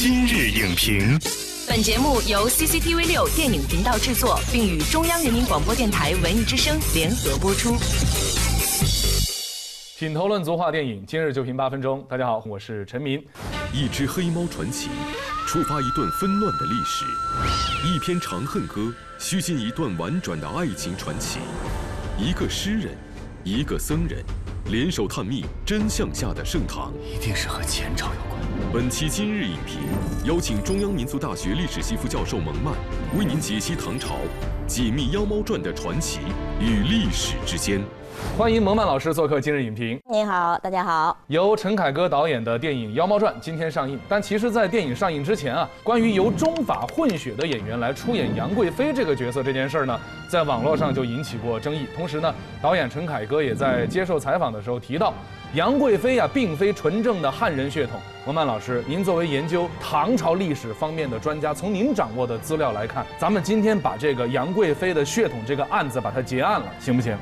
[0.00, 1.18] 今日影评，
[1.68, 7.76] 本节目由 CCTV 六电影频道制作，并与中央人民广播电台文艺之声联合播出。
[9.98, 12.06] 品头论足话电影，今日就评八分钟。
[12.08, 13.20] 大家好，我是陈明。
[13.72, 14.88] 一只黑猫传奇，
[15.48, 17.04] 触发一段纷乱的历史；
[17.84, 21.40] 一篇长恨歌，虚进一段婉转的爱情传奇。
[22.16, 22.96] 一个诗人，
[23.42, 24.22] 一个僧人，
[24.66, 26.92] 联手探秘真相下的盛唐。
[27.04, 28.38] 一定是和前朝有关。
[28.70, 29.80] 本期今日影评
[30.26, 32.74] 邀请中央民族大学历史系副教授蒙曼，
[33.16, 34.16] 为您解析唐朝，
[34.66, 36.20] 解密《妖猫传》的传奇
[36.60, 37.82] 与历史之间。
[38.36, 40.00] 欢迎蒙曼老师做客今日影评。
[40.08, 41.16] 您好，大家好。
[41.26, 51.88] 由陈凯歌导演的电影《妖猫传》今天上映，但其实，在电影上映之前啊，关于由中法混血的演员来出演杨贵妃这个角色这件事儿呢，在网络上就引起过争议。
[51.96, 55.12] 同时呢，导演陈凯歌也在接受采访的时候提到，
[55.54, 58.00] 杨贵妃啊，并非纯正的汉人血统。
[58.24, 67.16] 蒙曼老师，您作为研究唐朝历史方面的专家，从您掌握的资料来看，咱们今天把这个杨贵妃的血统这个案子把它结案了，行不行？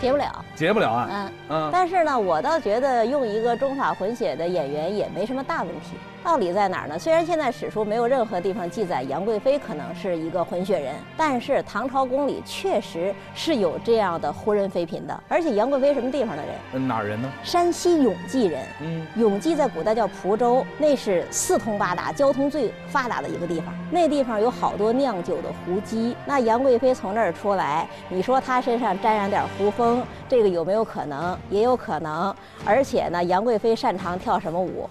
[0.00, 1.08] 给不了，结不了案。
[1.10, 5.96] 嗯嗯，但是呢，我倒觉得用一个中法混血的演员也没什么大问题。
[6.22, 6.98] 道理在哪儿呢？
[6.98, 15.18] 虽然现在史书没有任何地方记载杨贵妃可能是一个混血人，但是唐朝宫里确实是有这样的胡人妃嫔的。
[15.28, 16.54] 而且杨贵妃什么地方的人？
[16.74, 17.32] 嗯，哪儿人呢？
[17.42, 18.62] 山西永济人。
[18.82, 23.74] 嗯，永济在古代叫蒲州，那是四通八达、交通最发达的一个地方。
[23.90, 26.14] 那地方有好多酿酒的胡姬。
[26.26, 31.36] 那杨贵妃从那儿出来，你说她身上沾染点胡风，这个有没有可能？
[31.50, 32.32] 也有可能。
[32.64, 34.88] 而且呢，杨贵妃擅长跳什么舞？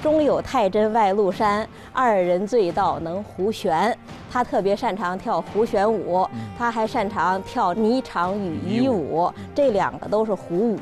[0.00, 3.98] 中有太真外露山，二人醉倒能胡旋。
[4.30, 6.24] 她特别擅长跳胡旋舞，
[6.56, 10.78] 她还擅长跳霓裳羽衣舞，这两个都是胡舞。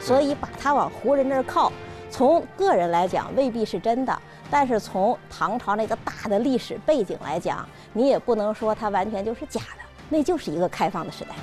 [0.00, 1.70] 所以把她往胡人那儿靠，
[2.10, 4.18] 从个人来讲未必是真的，
[4.50, 11.34] 但是从唐朝那个大的历史背景来讲，你也不能说他完全就是假的，那就是一个开放的时代。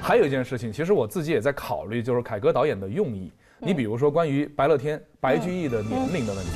[0.00, 3.32] 还有一件事情，其实我自己也在考虑，就是凯歌导演的用意。
[3.58, 6.50] 你比如说，关于白乐天、白居易的年龄的问题。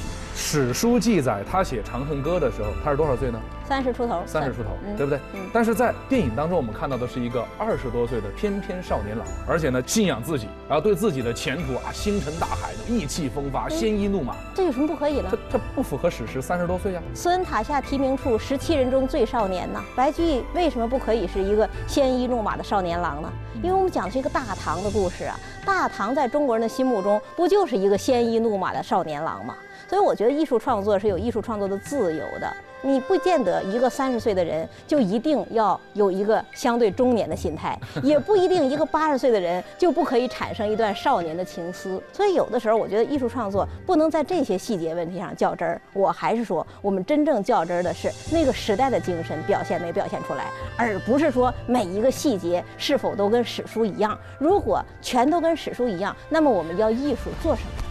[0.53, 3.39] 史书记载，他写《长恨歌》的时候，他是多少岁呢？
[3.65, 4.21] 三十出头。
[4.27, 5.21] 三十出头，对不对？
[5.53, 14.35] 但是在电影当中，我们看到的是一个二十多岁的翩翩少年郎，而且呢，信仰自己，然后对自己的前途啊，星辰大海的意气风发，鲜衣怒马。
[14.53, 15.29] 这有什么不可以呢？
[15.31, 17.03] 这这不符合史实，三十多岁呀。
[17.15, 19.81] 斯文塔下提名处，十七人中最少年呐。
[19.95, 23.33] 白居易为什么不可以是一个鲜衣怒马的少年郎呢？
[23.63, 25.39] 因为我们讲的是一个大唐的故事啊。
[25.65, 29.55] 大唐在中国人的心目中，不就是一个鲜衣怒马的少年郎吗？
[29.89, 32.53] 所以我觉得艺术创作是有艺术创作的自由的，
[32.83, 42.01] 你不见得一个三十岁的人就一定要有一个相对中年的心态， 也不一定一个八十岁的人就不可以产生一段少年的情思。
[42.13, 45.81] 所以有的时候，我觉得艺术创作不能在这些细节问题上较真儿。
[45.93, 54.17] 我还是说，我们真正较真儿的是那个时代的精神表现没表现出来，而不是说每一个细节是否都跟史书一样。
[54.39, 57.90] 如果全都跟史书一样，那么我们要艺术做什么？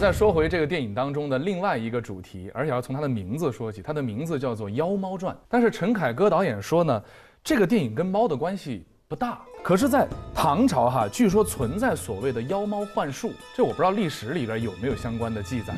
[0.00, 3.82] 再说回这个电影当中的另外一个主题，而且要从它的名字说起。
[3.82, 7.02] 它的名字叫做《妖猫传》，但是陈凯歌导演说呢，
[7.44, 9.42] 这个电影跟猫的关系不大。
[9.62, 15.74] 可是，在唐朝哈，据说存在所谓的妖猫幻术，这我不知道历史里边有没有相关的记载。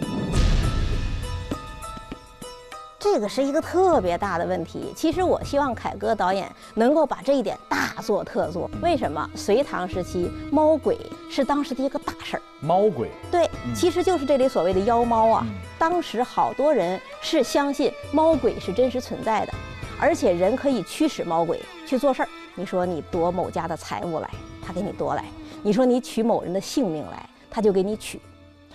[3.02, 4.92] 这个是一个特别大的问题。
[4.94, 8.70] 其实我希望凯歌导演能够把这一点大做特做。
[8.80, 9.28] 为什么？
[9.34, 10.96] 隋唐时期，猫鬼
[11.28, 12.42] 是当时的一个大事儿。
[12.60, 13.10] 猫鬼？
[13.28, 15.44] 对，其实就是这里所谓的妖猫啊。
[15.80, 19.52] 当时好多人是相信猫鬼是真实存在的，
[20.00, 22.28] 而且人可以驱使猫鬼去做事儿。
[22.54, 24.30] 你说你夺某家的财物来，
[24.64, 25.24] 他给你夺来；
[25.60, 28.20] 你说你取某人的性命来，他就给你取。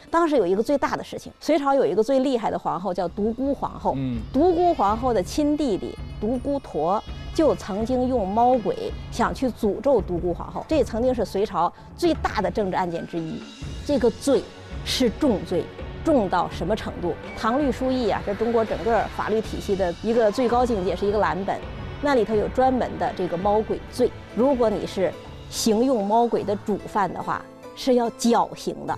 [0.09, 3.94] 当时有一个最大的事情，隋朝有一个最厉害的皇后叫独孤皇后。
[3.97, 7.03] 嗯，独孤皇后的亲弟弟独孤陀
[7.34, 13.41] 就曾经用猫鬼想去诅咒独孤皇后，这曾经是隋朝最大的政治案件之一。
[13.85, 14.41] 这个罪
[14.85, 15.64] 是重罪，
[16.03, 17.09] 重到什么程度？
[17.38, 21.59] 《唐律疏议》啊，这中国整个法律体系的一个最高境界，是一个蓝本，
[22.02, 24.11] 那里头有专门的这个猫鬼罪。
[24.35, 25.14] 如果你是
[25.49, 27.44] 行用猫鬼的主犯的话，
[27.76, 28.97] 是要绞刑的。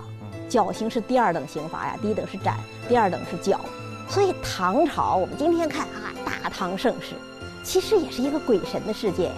[0.50, 2.58] 绞刑是第二等刑罚呀，第一等是斩，
[2.88, 3.60] 第二等是绞。
[4.08, 7.14] 所以唐朝，我们今天看啊，大唐盛世，
[7.62, 9.32] 其实也是一个鬼神的世界呀。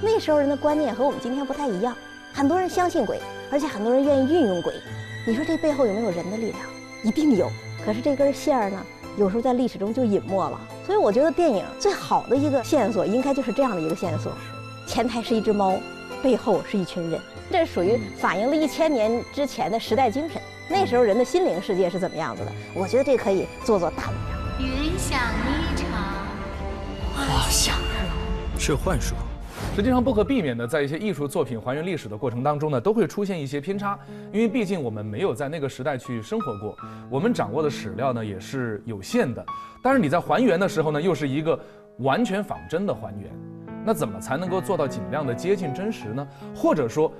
[0.00, 1.96] 那时候人的观念和我们今天不太一样，
[2.32, 3.18] 很多人相信鬼，
[3.50, 4.72] 而且很多人愿意运用鬼。
[5.26, 6.58] 你说这背后有没有人的力量？
[7.02, 7.50] 一定有。
[7.84, 8.80] 可是这根线儿呢，
[9.16, 10.60] 有时候在历史中就隐没了。
[10.86, 14.32] 所以我觉得电影最好的一个线索，应该就是这样的一个线索。
[14.86, 15.74] 前台是一只猫，
[16.22, 17.20] 背后是一群人，
[17.50, 20.40] 这属于反映了一千年之前的时代精神。
[20.68, 22.52] 那时候人的心灵世界是怎么样子的？
[22.74, 24.36] 我觉得这可以做做大文章。
[24.58, 25.92] 云想衣裳
[27.14, 27.76] 花想
[28.58, 29.14] 是幻术。
[29.74, 33.98] 实际上不可避免的，在一些艺术作品还原历史的过程当中呢，都会出现一些偏差，
[34.32, 36.76] 因为毕竟我们没有在那个时代去生活过，
[37.10, 39.44] 我们掌握的史料呢也是有限的。
[39.82, 41.58] 但是你在还原的时候呢，又是一个
[41.98, 43.30] 完全仿真的还原，
[43.86, 46.26] 那怎么才能够做到尽量的接近真实呢？
[46.56, 47.12] 或者说，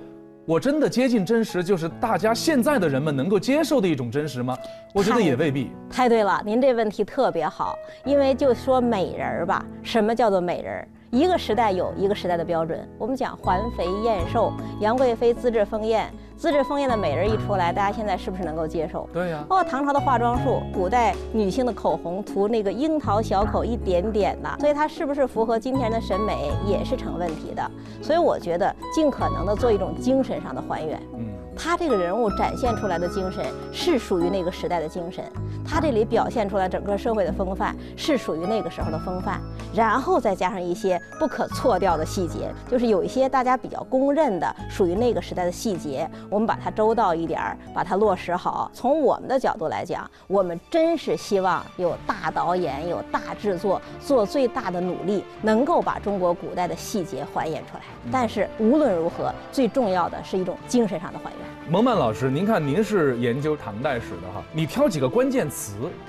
[0.45, 4.57] 我真的接近真实，就是大家现在的人们能够接受的一种真实吗？
[4.93, 5.71] 我觉得也未必。
[5.89, 7.73] 太对了，您这问题特别好，
[8.03, 10.87] 因为就说美人儿吧，什么叫做美人儿？
[11.17, 12.87] 一个时代有一个时代的标准。
[12.99, 19.09] 我们讲环肥燕瘦，杨贵妃资质丰艳，资质丰艳的美人一出来，大家现在是不是能够接受？
[19.11, 19.43] 对呀。
[19.49, 27.71] 哦，唐朝的化妆术，古代女性的口红涂那个樱桃小口一点点的，所以它是不是符合今天人的审美也是成问题的。
[27.99, 31.01] 所以我觉得尽可能的做一种精神上的还原。
[31.17, 31.25] 嗯。
[31.59, 33.43] 他这个人物展现出来的精神
[33.73, 35.25] 是属于那个时代的精神，
[35.67, 39.41] 他这里表现出来整个社会的风范是属于那个时候的风范，
[39.75, 48.71] 然后再加上一些不可错掉的细节，就是有一些大家比较公认的属于那个时代的细节，我们把它周到一点儿，把它落实好。
[48.73, 57.81] 从我们的角度来讲，我们真是希望有大导演、有大制作，做最大的努力，能够把中国古代的细节还原出来。
[58.09, 61.39] 但是无论如何，最重要的是一种精神上的还原。
[61.69, 65.56] 蒙曼老师，您看您是研究唐代史的哈，你挑几个关键词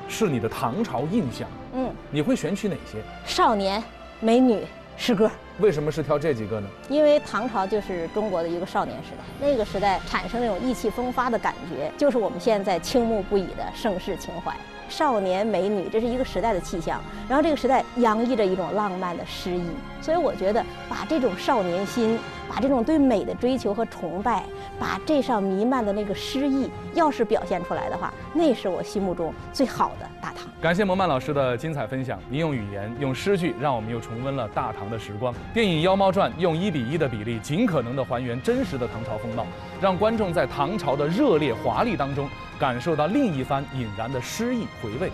[0.08, 3.02] 是你的唐朝印象，嗯，你会选取哪些？
[3.24, 3.82] 少年、
[4.20, 4.66] 美女、
[4.96, 5.30] 诗歌。
[5.60, 6.68] 为什么是挑这几个呢？
[6.88, 14.54] 因为唐朝就是中国的一个少年时代，那个时代产生那种意气风发的感觉，就是我们现在倾慕不已的盛世情怀。
[14.88, 19.66] 少年美女，这是一个时代的气象，然后这个时代洋溢着一种浪漫的诗意，
[20.00, 22.18] 所以我觉得把这种少年心，
[22.48, 24.42] 把这种对美的追求和崇拜，
[24.78, 30.48] 把这上弥漫的那个诗意，要是表现出来的话，那是我心目中最好的大唐。
[30.58, 35.34] 感谢蒙曼老师的精彩分享，您用语言、用诗句，让我们又重温了大唐的时光。
[35.54, 39.46] 电影《妖猫传》用一比一的比例，尽可能的还原真实的唐朝风貌，
[39.80, 42.28] 让观众在唐朝的热烈华丽当中。
[42.58, 45.12] 感受到另一番引燃的诗意回味。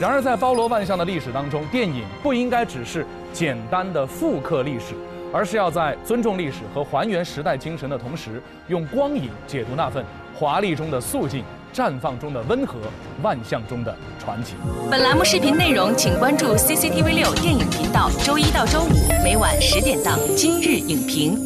[0.00, 4.94] 然而，在包罗万象的历史当中，电影不应该只是简单的复刻历史，
[5.30, 10.02] 而是要在尊重历史和还原时代精神的同时，用光影解读那份
[10.34, 12.78] 华丽中的素净、绽放中的温和、
[13.22, 14.54] 万象中的传奇。
[14.90, 21.36] 本栏目视频内容，请关注 CCTV 六电影频道，周一到周五每晚十点档《今日影评》。